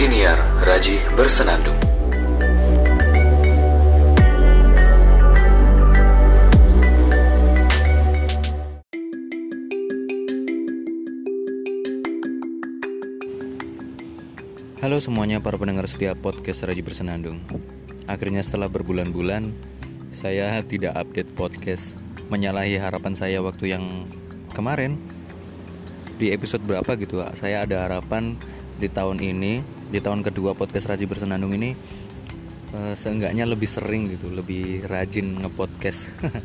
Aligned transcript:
Siniar 0.00 0.40
Raji 0.64 0.96
Bersenandung. 1.12 1.76
Halo 14.80 14.96
semuanya 15.04 15.36
para 15.44 15.60
pendengar 15.60 15.84
setiap 15.84 16.16
podcast 16.24 16.64
Raji 16.64 16.80
Bersenandung. 16.80 17.44
Akhirnya 18.08 18.40
setelah 18.40 18.72
berbulan-bulan 18.72 19.52
Saya 20.16 20.64
tidak 20.64 20.96
update 20.96 21.28
podcast. 21.36 22.00
Menyalahi 22.32 22.80
harapan 22.80 23.12
saya 23.12 23.44
waktu 23.44 23.76
yang 23.76 24.08
kemarin. 24.56 24.96
Di 26.16 26.32
episode 26.32 26.64
berapa 26.64 26.88
gitu 26.96 27.20
Saya 27.36 27.68
ada 27.68 27.84
harapan 27.84 28.40
di 28.80 28.88
tahun 28.88 29.20
ini 29.20 29.79
Di 29.90 29.98
tahun 29.98 30.22
kedua 30.22 30.54
podcast 30.54 30.86
Raji 30.86 31.10
Bersenandung 31.10 31.50
ini 31.50 31.74
uh, 32.70 32.94
Seenggaknya 32.94 33.42
lebih 33.42 33.66
sering 33.66 34.06
gitu 34.14 34.30
Lebih 34.30 34.86
rajin 34.86 35.42
ngepodcast. 35.42 36.08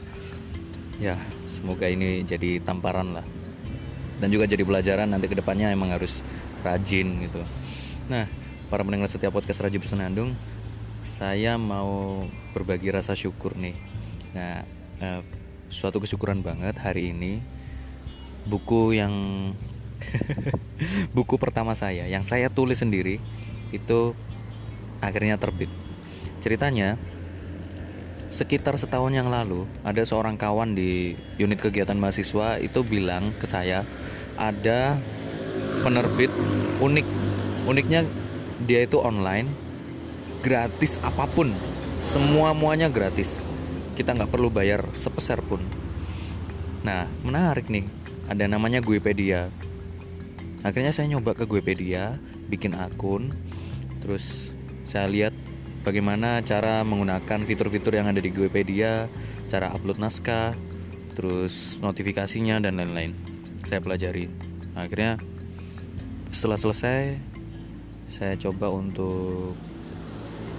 Ya 0.96 1.20
semoga 1.52 1.92
ini 1.92 2.24
jadi 2.24 2.64
tamparan 2.64 3.20
lah. 3.20 3.26
Dan 4.16 4.32
juga 4.32 4.48
jadi 4.48 4.64
pelajaran 4.64 5.12
nanti 5.12 5.28
ke 5.28 5.36
depannya 5.36 5.68
emang 5.68 5.92
harus 5.92 6.24
rajin 6.64 7.20
gitu. 7.28 7.44
Nah, 8.08 8.32
para 8.72 8.80
pendengar 8.80 9.12
setiap 9.12 9.36
podcast 9.36 9.60
Raji 9.60 9.76
Bersenandung, 9.76 10.32
saya 11.04 11.60
mau 11.60 12.24
berbagi 12.56 12.96
rasa 12.96 13.12
syukur 13.12 13.60
nih. 13.60 13.76
Nah, 14.40 14.64
eh, 15.04 15.22
suatu 15.68 16.00
kesyukuran 16.00 16.40
banget 16.40 16.80
hari 16.80 17.12
ini 17.12 17.44
buku 18.48 18.96
yang 18.96 19.12
buku 21.16 21.40
pertama 21.40 21.74
saya 21.74 22.08
yang 22.08 22.24
saya 22.24 22.52
tulis 22.52 22.80
sendiri 22.84 23.20
itu 23.72 24.16
akhirnya 25.00 25.40
terbit. 25.40 25.72
Ceritanya 26.44 27.00
sekitar 28.30 28.76
setahun 28.76 29.16
yang 29.16 29.32
lalu 29.32 29.64
ada 29.86 30.04
seorang 30.04 30.36
kawan 30.36 30.76
di 30.76 31.16
unit 31.40 31.62
kegiatan 31.62 31.96
mahasiswa 31.96 32.60
itu 32.60 32.84
bilang 32.84 33.32
ke 33.40 33.48
saya 33.48 33.88
ada 34.36 35.00
penerbit 35.84 36.32
unik. 36.84 37.08
Uniknya 37.66 38.06
dia 38.62 38.86
itu 38.86 39.02
online 39.02 39.50
gratis 40.46 41.02
apa 41.02 41.26
pun. 41.26 41.50
Semua 42.04 42.54
muanya 42.54 42.92
gratis. 42.92 43.42
Kita 43.98 44.14
nggak 44.14 44.30
perlu 44.30 44.52
bayar 44.52 44.86
sepeser 44.94 45.42
pun. 45.42 45.64
Nah 46.84 47.10
menarik 47.24 47.72
nih. 47.72 47.88
Ada 48.26 48.50
namanya 48.50 48.82
Guepedia 48.82 49.54
akhirnya 50.62 50.94
saya 50.96 51.10
nyoba 51.12 51.36
ke 51.36 51.50
Guepedia 51.50 52.22
bikin 52.48 52.78
akun 52.78 53.34
terus 54.00 54.54
saya 54.86 55.10
lihat 55.10 55.34
bagaimana 55.82 56.42
cara 56.46 56.86
menggunakan 56.86 57.46
fitur-fitur 57.46 57.98
yang 57.98 58.10
ada 58.10 58.22
di 58.22 58.30
Guepedia 58.30 59.10
cara 59.50 59.74
upload 59.74 60.02
naskah 60.02 60.58
terus 61.16 61.80
notifikasinya 61.80 62.60
dan 62.60 62.76
lain-lain. 62.76 63.16
Saya 63.66 63.80
pelajari. 63.80 64.28
Akhirnya 64.76 65.18
setelah 66.30 66.60
selesai 66.60 67.16
saya 68.12 68.36
coba 68.36 68.70
untuk 68.70 69.56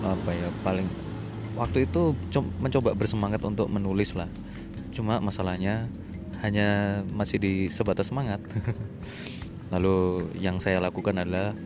apa 0.01 0.31
ya 0.33 0.49
paling 0.65 0.89
waktu 1.55 1.85
itu 1.85 2.17
mencoba 2.59 2.97
bersemangat 2.97 3.45
untuk 3.45 3.69
menulis 3.69 4.17
lah. 4.17 4.33
Cuma 4.91 5.21
masalahnya 5.21 5.87
hanya 6.41 7.01
masih 7.13 7.41
di 7.41 7.55
sebatas 7.73 8.13
semangat 8.13 8.41
lalu 9.75 10.29
yang 10.39 10.63
saya 10.63 10.79
lakukan 10.79 11.19
adalah 11.19 11.57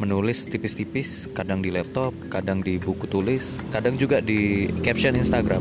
menulis 0.00 0.48
tipis-tipis 0.48 1.28
kadang 1.36 1.60
di 1.60 1.68
laptop 1.68 2.16
kadang 2.32 2.64
di 2.64 2.80
buku 2.80 3.04
tulis 3.04 3.60
kadang 3.68 4.00
juga 4.00 4.24
di 4.24 4.72
caption 4.80 5.12
Instagram. 5.12 5.60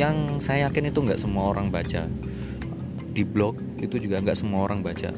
Yang 0.00 0.48
saya 0.48 0.72
yakin 0.72 0.88
itu 0.88 1.04
nggak 1.04 1.20
semua 1.20 1.52
orang 1.52 1.68
baca. 1.68 2.08
Di 3.12 3.20
blog 3.20 3.60
itu 3.84 4.00
juga 4.00 4.24
nggak 4.24 4.38
semua 4.38 4.64
orang 4.64 4.80
baca. 4.80 5.12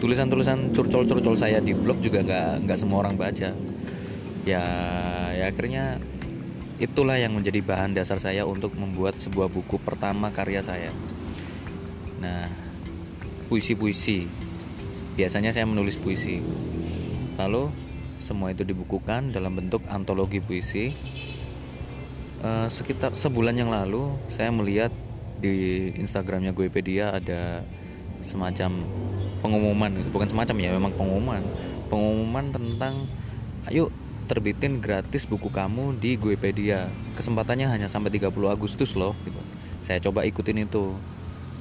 Tulisan-tulisan 0.00 0.72
curcol-curcol 0.72 1.36
saya 1.36 1.60
di 1.60 1.76
blog 1.76 2.00
juga 2.00 2.24
nggak 2.24 2.64
nggak 2.64 2.78
semua 2.80 3.04
orang 3.04 3.20
baca. 3.20 3.52
Ya 4.48 4.64
ya 5.36 5.44
akhirnya 5.52 6.00
itulah 6.80 7.20
yang 7.20 7.36
menjadi 7.36 7.60
bahan 7.60 7.92
dasar 7.92 8.16
saya 8.16 8.48
untuk 8.48 8.72
membuat 8.80 9.20
sebuah 9.20 9.52
buku 9.52 9.76
pertama 9.76 10.32
karya 10.32 10.64
saya. 10.64 10.88
Nah 12.24 12.48
puisi-puisi 13.52 14.43
biasanya 15.14 15.54
saya 15.54 15.66
menulis 15.66 15.98
puisi. 15.98 16.42
Lalu 17.38 17.70
semua 18.22 18.54
itu 18.54 18.62
dibukukan 18.62 19.34
dalam 19.34 19.54
bentuk 19.58 19.82
antologi 19.90 20.38
puisi. 20.38 20.94
E, 22.42 22.50
sekitar 22.70 23.14
sebulan 23.14 23.58
yang 23.58 23.70
lalu 23.70 24.14
saya 24.30 24.50
melihat 24.54 24.90
di 25.38 25.90
Instagramnya 25.98 26.54
Guepedia 26.54 27.14
ada 27.14 27.62
semacam 28.22 28.82
pengumuman. 29.42 29.92
Bukan 30.10 30.28
semacam 30.30 30.56
ya 30.62 30.70
memang 30.74 30.92
pengumuman. 30.94 31.42
Pengumuman 31.90 32.50
tentang 32.54 33.06
ayo 33.70 33.90
terbitin 34.24 34.80
gratis 34.80 35.28
buku 35.28 35.52
kamu 35.52 36.00
di 36.00 36.16
Guepedia 36.16 36.88
kesempatannya 37.14 37.68
hanya 37.68 37.92
sampai 37.92 38.08
30 38.08 38.32
Agustus 38.48 38.96
loh 38.96 39.12
gitu. 39.28 39.40
saya 39.84 40.00
coba 40.00 40.24
ikutin 40.24 40.64
itu 40.64 40.96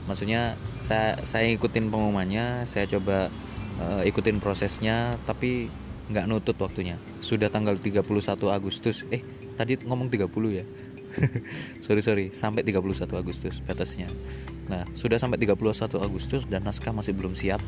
maksudnya 0.06 0.60
saya 0.84 1.20
saya 1.24 1.48
ikutin 1.56 1.88
pengumumannya 1.88 2.68
saya 2.68 2.88
coba 2.88 3.32
uh, 3.80 4.04
ikutin 4.04 4.44
prosesnya 4.44 5.16
tapi 5.24 5.72
nggak 6.12 6.26
nutut 6.28 6.58
waktunya. 6.60 7.00
Sudah 7.24 7.48
tanggal 7.48 7.80
31 7.80 8.04
Agustus. 8.52 9.08
Eh 9.08 9.24
tadi 9.56 9.80
ngomong 9.80 10.12
30 10.12 10.28
ya? 10.52 10.66
Sorry 11.86 12.02
sorry. 12.02 12.26
Sampai 12.34 12.66
31 12.66 13.08
Agustus 13.14 13.62
batasnya. 13.64 14.10
Nah 14.68 14.84
sudah 14.98 15.22
sampai 15.22 15.40
31 15.40 15.56
Agustus 16.02 16.44
dan 16.50 16.66
naskah 16.66 16.92
masih 16.92 17.14
belum 17.16 17.38
siap. 17.38 17.62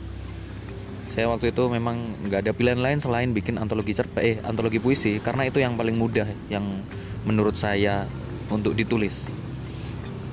Saya 1.15 1.31
waktu 1.31 1.55
itu 1.55 1.63
memang 1.71 1.95
nggak 2.27 2.43
ada 2.43 2.51
pilihan 2.51 2.81
lain 2.81 2.99
selain 2.99 3.31
bikin 3.31 3.55
antologi 3.55 3.95
cerpen 3.95 4.19
eh 4.19 4.35
antologi 4.43 4.83
puisi 4.83 5.23
karena 5.23 5.47
itu 5.47 5.63
yang 5.63 5.79
paling 5.79 5.95
mudah 5.95 6.27
yang 6.51 6.83
menurut 7.23 7.55
saya 7.55 8.03
untuk 8.51 8.75
ditulis. 8.75 9.31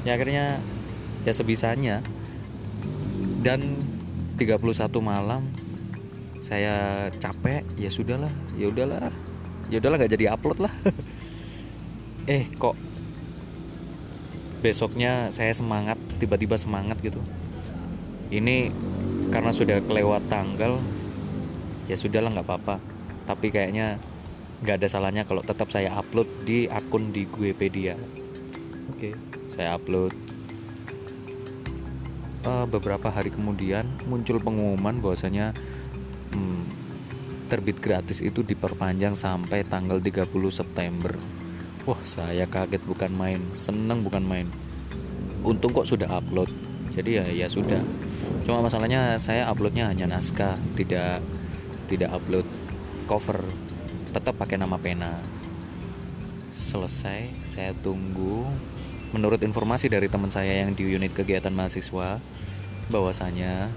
Ya 0.03 0.19
akhirnya 0.19 0.59
ya 1.23 1.33
sebisanya. 1.35 2.03
Dan 3.43 3.83
31 4.39 4.63
malam 5.03 5.43
saya 6.43 7.07
capek 7.23 7.63
ya 7.79 7.87
sudahlah 7.87 8.31
ya 8.59 8.67
udahlah 8.67 9.11
ya 9.71 9.79
udahlah 9.79 9.97
nggak 10.03 10.13
jadi 10.19 10.35
upload 10.35 10.69
lah. 10.69 10.75
Eh 12.23 12.47
kok 12.55 12.79
besoknya 14.63 15.35
saya 15.35 15.51
semangat 15.51 15.99
tiba-tiba 16.23 16.55
semangat 16.55 17.03
gitu? 17.03 17.19
Ini 18.31 18.71
karena 19.35 19.51
sudah 19.51 19.83
kelewat 19.83 20.31
tanggal 20.31 20.79
ya 21.91 21.99
sudahlah 21.99 22.31
nggak 22.31 22.47
apa-apa. 22.47 22.79
Tapi 23.27 23.51
kayaknya 23.51 23.99
nggak 24.63 24.79
ada 24.79 24.87
salahnya 24.87 25.27
kalau 25.27 25.43
tetap 25.43 25.67
saya 25.75 25.91
upload 25.99 26.31
di 26.47 26.71
akun 26.71 27.11
di 27.11 27.27
Guepedia. 27.27 27.99
Oke. 28.95 29.19
Saya 29.59 29.75
upload 29.75 30.32
uh, 32.47 32.67
beberapa 32.67 33.09
hari 33.11 33.31
kemudian 33.31 33.87
muncul 34.07 34.39
pengumuman 34.43 34.99
bahwasanya 34.99 35.55
hmm, 36.35 36.63
terbit 37.47 37.79
gratis 37.79 38.25
itu 38.25 38.41
diperpanjang 38.41 39.13
sampai 39.13 39.67
tanggal 39.67 40.01
30 40.01 40.29
September. 40.49 41.15
Wah 41.83 41.99
saya 42.07 42.47
kaget 42.47 42.83
bukan 42.87 43.11
main. 43.11 43.43
Seneng 43.59 44.07
bukan 44.07 44.23
main. 44.23 44.47
Untung 45.43 45.75
kok 45.75 45.89
sudah 45.89 46.07
upload. 46.07 46.49
Jadi 46.95 47.19
ya 47.19 47.25
ya 47.27 47.47
sudah. 47.51 47.83
Cuma 48.47 48.63
masalahnya 48.63 49.19
saya 49.19 49.51
uploadnya 49.51 49.91
hanya 49.91 50.07
naskah 50.07 50.55
Tidak 50.79 51.19
tidak 51.91 52.11
upload 52.15 52.47
cover. 53.11 53.43
Tetap 54.15 54.39
pakai 54.39 54.57
nama 54.61 54.79
pena. 54.79 55.19
Selesai 56.55 57.45
Saya 57.45 57.77
tunggu 57.77 58.49
Menurut 59.13 59.45
informasi 59.45 59.93
dari 59.93 60.09
teman 60.09 60.33
saya 60.33 60.65
yang 60.65 60.73
di 60.73 60.89
unit 60.89 61.13
kegiatan 61.13 61.53
mahasiswa 61.53 62.17
bahwasanya 62.89 63.69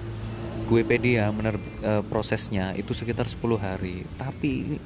Guepedia 0.65 1.29
mener, 1.29 1.61
e, 1.83 2.01
prosesnya 2.07 2.73
itu 2.73 2.95
sekitar 2.97 3.29
10 3.29 3.59
hari. 3.59 4.07
Tapi 4.17 4.81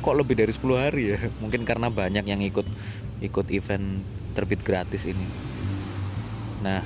kok 0.00 0.16
lebih 0.16 0.34
dari 0.34 0.50
10 0.50 0.80
hari 0.80 1.02
ya? 1.14 1.20
Mungkin 1.44 1.62
karena 1.68 1.92
banyak 1.92 2.24
yang 2.26 2.40
ikut 2.42 2.66
ikut 3.20 3.46
event 3.52 4.02
terbit 4.32 4.64
gratis 4.64 5.04
ini. 5.06 5.28
Nah 6.64 6.82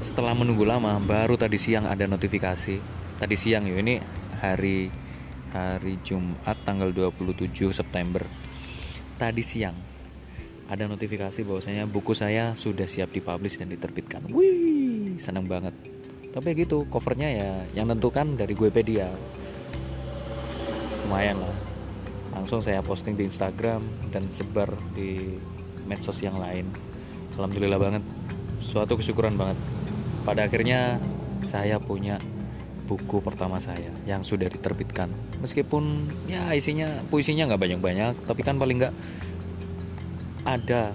setelah 0.00 0.32
menunggu 0.32 0.62
lama 0.62 0.96
baru 1.02 1.34
tadi 1.34 1.58
siang 1.58 1.90
ada 1.90 2.06
notifikasi. 2.06 2.78
Tadi 3.18 3.34
siang 3.36 3.66
ya 3.66 3.76
ini 3.82 3.98
hari 4.40 4.88
hari 5.50 5.98
Jumat 6.06 6.56
tanggal 6.62 6.94
27 6.94 7.50
September. 7.74 8.22
Tadi 9.18 9.42
siang 9.42 9.93
ada 10.64 10.88
notifikasi 10.88 11.44
bahwasanya 11.44 11.84
buku 11.84 12.16
saya 12.16 12.56
sudah 12.56 12.88
siap 12.88 13.12
dipublish 13.12 13.60
dan 13.60 13.68
diterbitkan. 13.68 14.24
Wih 14.32 15.20
seneng 15.20 15.44
banget. 15.44 15.76
Tapi 16.32 16.56
gitu 16.58 16.88
covernya 16.90 17.28
ya 17.30 17.50
yang 17.76 17.86
tentukan 17.92 18.34
dari 18.34 18.56
Guepedia. 18.56 19.12
Lumayan 21.06 21.38
lah. 21.38 21.56
Langsung 22.34 22.58
saya 22.64 22.82
posting 22.82 23.14
di 23.14 23.28
Instagram 23.28 23.84
dan 24.10 24.26
sebar 24.32 24.72
di 24.96 25.38
medsos 25.86 26.18
yang 26.24 26.40
lain. 26.40 26.66
Alhamdulillah 27.38 27.78
banget. 27.78 28.02
Suatu 28.58 28.98
kesyukuran 28.98 29.38
banget. 29.38 29.58
Pada 30.26 30.48
akhirnya 30.48 30.98
saya 31.44 31.76
punya 31.78 32.18
buku 32.84 33.20
pertama 33.20 33.60
saya 33.60 33.92
yang 34.08 34.26
sudah 34.26 34.48
diterbitkan. 34.48 35.12
Meskipun 35.44 36.08
ya 36.26 36.50
isinya 36.56 37.04
puisinya 37.12 37.46
nggak 37.52 37.60
banyak-banyak 37.60 38.12
tapi 38.24 38.40
kan 38.42 38.56
paling 38.56 38.80
nggak 38.80 38.94
ada 40.44 40.92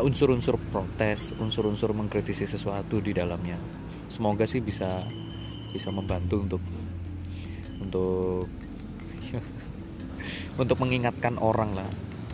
unsur-unsur 0.00 0.56
protes 0.72 1.36
unsur-unsur 1.36 1.92
mengkritisi 1.92 2.48
sesuatu 2.48 2.98
di 3.04 3.12
dalamnya. 3.12 3.60
Semoga 4.08 4.48
sih 4.48 4.64
bisa 4.64 5.04
bisa 5.72 5.88
membantu 5.92 6.40
untuk 6.40 6.62
untuk 7.80 8.48
untuk 10.62 10.76
mengingatkan 10.80 11.36
orang 11.36 11.76
lah. 11.76 11.90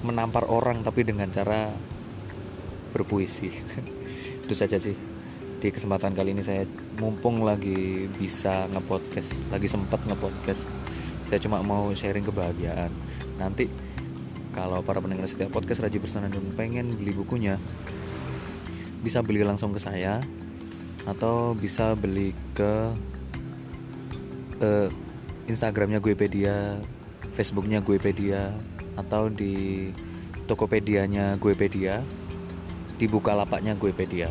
Menampar 0.07 0.47
orang 0.47 0.87
tapi 0.87 1.03
dengan 1.03 1.27
cara 1.35 1.75
berpuisi. 2.95 3.51
Itu 4.47 4.55
saja 4.55 4.79
sih. 4.79 4.95
Di 5.59 5.75
kesempatan 5.75 6.15
kali 6.15 6.39
ini 6.39 6.43
saya 6.47 6.63
mumpung 7.03 7.43
lagi 7.43 8.07
bisa 8.15 8.71
ngepodcast 8.71 9.51
lagi 9.51 9.67
sempat 9.67 9.99
ngepodcast. 10.07 10.71
Saya 11.27 11.43
cuma 11.43 11.59
mau 11.67 11.91
sharing 11.91 12.23
kebahagiaan. 12.23 12.95
Nanti 13.43 13.88
kalau 14.59 14.83
para 14.83 14.99
pendengar 14.99 15.31
setiap 15.31 15.55
podcast 15.55 15.87
Raji 15.87 16.03
Bersanandung 16.03 16.51
pengen 16.59 16.91
beli 16.99 17.15
bukunya 17.15 17.63
bisa 19.07 19.23
beli 19.23 19.47
langsung 19.47 19.71
ke 19.71 19.79
saya 19.79 20.19
atau 21.07 21.55
bisa 21.55 21.95
beli 21.95 22.35
ke 22.59 22.91
uh, 24.59 24.91
Instagramnya 25.47 26.03
Guepedia 26.03 26.83
Facebooknya 27.39 27.79
Guepedia 27.79 28.51
atau 28.99 29.31
di 29.31 29.95
Tokopedia-nya 30.51 31.39
Guepedia 31.39 32.03
di 32.99 33.07
lapaknya 33.07 33.79
Guepedia. 33.79 34.27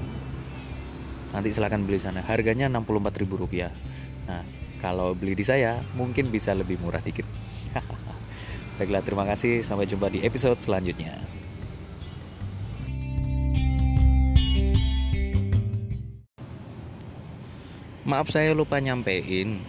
Nanti 1.32 1.56
silahkan 1.56 1.80
beli 1.80 2.04
sana. 2.04 2.20
Harganya 2.20 2.68
Rp64.000 2.68 3.72
nah 4.28 4.44
kalau 4.84 5.16
beli 5.16 5.40
di 5.40 5.46
saya 5.48 5.80
mungkin 5.96 6.28
bisa 6.28 6.52
lebih 6.52 6.76
murah 6.84 7.00
dikit 7.00 7.24
baiklah 8.78 9.02
terima 9.02 9.26
kasih. 9.26 9.66
Sampai 9.66 9.90
jumpa 9.90 10.08
di 10.14 10.22
episode 10.24 10.62
selanjutnya. 10.62 11.18
Maaf 18.08 18.32
saya 18.32 18.56
lupa 18.56 18.80
nyampein. 18.80 19.60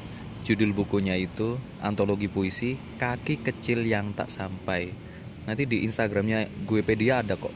Judul 0.46 0.70
bukunya 0.72 1.18
itu 1.18 1.58
Antologi 1.82 2.30
Puisi 2.30 2.78
Kaki 2.96 3.42
Kecil 3.42 3.84
Yang 3.84 4.06
Tak 4.14 4.28
Sampai. 4.30 4.94
Nanti 5.44 5.66
di 5.66 5.82
Instagramnya 5.84 6.46
Guepedia 6.64 7.20
ada 7.20 7.34
kok. 7.34 7.52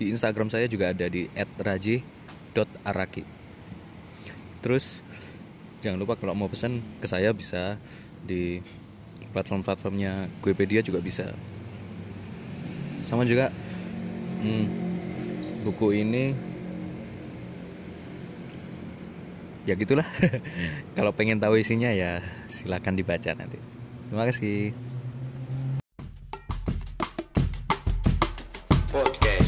Di 0.00 0.08
Instagram 0.08 0.48
saya 0.48 0.64
juga 0.64 0.90
ada 0.96 1.06
di 1.06 1.28
@raji 1.60 2.00
araki. 2.82 3.22
Terus 4.64 5.04
jangan 5.84 6.00
lupa 6.00 6.18
kalau 6.18 6.34
mau 6.34 6.50
pesan 6.50 6.82
ke 6.98 7.06
saya 7.06 7.30
bisa 7.30 7.78
di 8.26 8.58
platform-platformnya 9.32 10.28
Guepedia 10.40 10.80
juga 10.80 11.02
bisa. 11.02 11.32
Sama 13.04 13.24
juga 13.24 13.48
hmm, 14.44 14.66
buku 15.64 15.96
ini 15.96 16.36
ya 19.68 19.76
gitulah. 19.76 20.08
Kalau 20.96 21.12
pengen 21.12 21.40
tahu 21.40 21.60
isinya 21.60 21.92
ya 21.92 22.24
silahkan 22.48 22.96
dibaca 22.96 23.32
nanti. 23.36 23.60
Terima 24.08 24.24
kasih. 24.24 24.72
Podcast 28.88 29.38